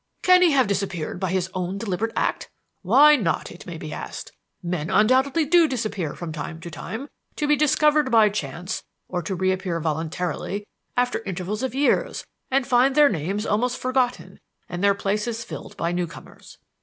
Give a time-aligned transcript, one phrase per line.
[0.23, 2.49] "Can he have disappeared by his own deliberate act?
[2.81, 3.51] Why not?
[3.51, 4.31] it may be asked.
[4.63, 9.35] Men undoubtedly do disappear from time to time, to be discovered by chance or to
[9.35, 10.65] reappear voluntarily
[10.97, 15.91] after intervals of years and find their names almost forgotten and their places filled by
[15.91, 16.57] new comers.